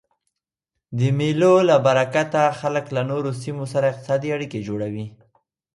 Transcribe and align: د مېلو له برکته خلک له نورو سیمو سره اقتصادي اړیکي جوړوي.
د 0.97 0.99
مېلو 1.17 1.53
له 1.69 1.75
برکته 1.85 2.41
خلک 2.59 2.85
له 2.95 3.01
نورو 3.11 3.29
سیمو 3.41 3.65
سره 3.73 3.85
اقتصادي 3.91 4.29
اړیکي 4.35 4.59
جوړوي. 4.67 5.05